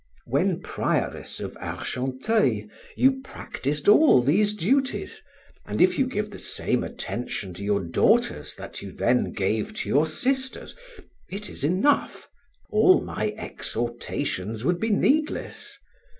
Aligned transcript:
When 0.25 0.61
prioress 0.63 1.39
of 1.39 1.55
Argenteuil, 1.57 2.67
you 2.97 3.21
practiced 3.21 3.87
all 3.87 4.19
these 4.23 4.55
duties; 4.55 5.21
and 5.63 5.79
if 5.79 5.99
you 5.99 6.07
give 6.07 6.31
the 6.31 6.39
same 6.39 6.83
attention 6.83 7.53
to 7.53 7.63
your 7.63 7.81
daughters 7.83 8.55
that 8.55 8.81
you 8.81 8.91
then 8.91 9.31
gave 9.31 9.75
to 9.75 9.89
your 9.89 10.07
sisters, 10.07 10.75
it 11.29 11.51
is 11.51 11.63
enough. 11.63 12.27
All 12.71 12.99
my 13.01 13.35
exhortations 13.37 14.65
would 14.65 14.79
be 14.79 14.89
needless. 14.89 15.77